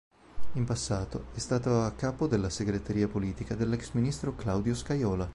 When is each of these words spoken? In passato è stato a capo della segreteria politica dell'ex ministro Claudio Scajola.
In 0.53 0.65
passato 0.65 1.25
è 1.35 1.37
stato 1.37 1.81
a 1.83 1.91
capo 1.91 2.25
della 2.25 2.49
segreteria 2.49 3.07
politica 3.07 3.53
dell'ex 3.53 3.91
ministro 3.91 4.33
Claudio 4.35 4.73
Scajola. 4.73 5.29